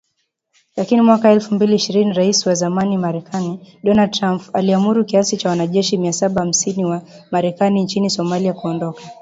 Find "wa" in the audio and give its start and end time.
2.45-2.53, 6.85-7.01